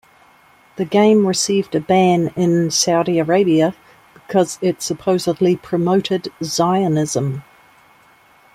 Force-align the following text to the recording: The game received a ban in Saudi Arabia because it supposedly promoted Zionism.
The 0.77 0.85
game 0.85 1.27
received 1.27 1.75
a 1.75 1.79
ban 1.79 2.33
in 2.35 2.71
Saudi 2.71 3.19
Arabia 3.19 3.75
because 4.15 4.57
it 4.59 4.81
supposedly 4.81 5.55
promoted 5.55 6.29
Zionism. 6.41 7.43